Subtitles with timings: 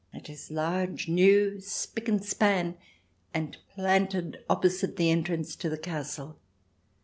[0.15, 2.75] It is large, new, spick and span,
[3.35, 6.39] and planted opposite the entrance to the castle.